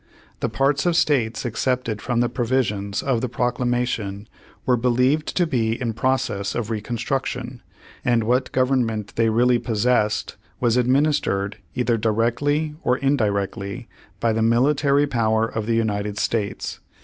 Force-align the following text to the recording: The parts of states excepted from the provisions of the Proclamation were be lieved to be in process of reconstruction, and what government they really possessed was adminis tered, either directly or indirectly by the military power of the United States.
The 0.39 0.49
parts 0.49 0.87
of 0.87 0.95
states 0.95 1.45
excepted 1.45 2.01
from 2.01 2.21
the 2.21 2.27
provisions 2.27 3.03
of 3.03 3.21
the 3.21 3.29
Proclamation 3.29 4.27
were 4.65 4.75
be 4.75 4.87
lieved 4.87 5.25
to 5.35 5.45
be 5.45 5.79
in 5.79 5.93
process 5.93 6.55
of 6.55 6.71
reconstruction, 6.71 7.61
and 8.03 8.23
what 8.23 8.51
government 8.51 9.13
they 9.15 9.29
really 9.29 9.59
possessed 9.59 10.37
was 10.59 10.75
adminis 10.75 11.21
tered, 11.21 11.57
either 11.75 11.97
directly 11.97 12.73
or 12.81 12.97
indirectly 12.97 13.87
by 14.19 14.33
the 14.33 14.41
military 14.41 15.05
power 15.05 15.45
of 15.45 15.67
the 15.67 15.75
United 15.75 16.17
States. 16.17 16.79